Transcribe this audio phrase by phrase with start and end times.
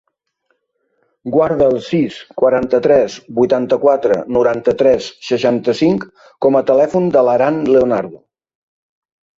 [1.35, 6.11] Guarda el sis, quaranta-tres, vuitanta-quatre, noranta-tres, seixanta-cinc
[6.47, 8.25] com a telèfon de l'Aran Leonardo.